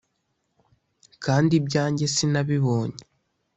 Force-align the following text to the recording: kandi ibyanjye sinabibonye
kandi 1.23 1.51
ibyanjye 1.59 2.05
sinabibonye 2.15 2.99